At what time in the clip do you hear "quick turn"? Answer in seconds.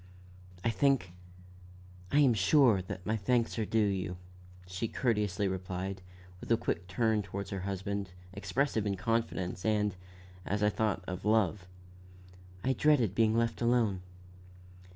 6.57-7.21